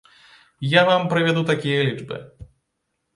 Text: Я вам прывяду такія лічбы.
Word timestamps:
Я 0.67 0.81
вам 0.87 1.03
прывяду 1.11 1.43
такія 1.51 1.83
лічбы. 1.91 2.17